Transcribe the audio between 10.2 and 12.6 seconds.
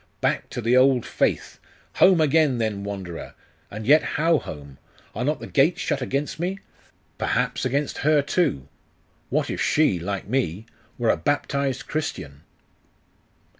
me, were a baptized Christian?